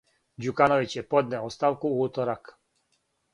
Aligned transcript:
Ђукановић 0.45 0.95
је 0.99 1.03
поднео 1.15 1.51
оставку 1.51 1.93
у 1.99 2.01
уторак. 2.07 2.51